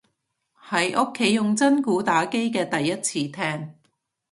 [0.67, 3.75] 喺屋企用真鼓打機嘅第一次聽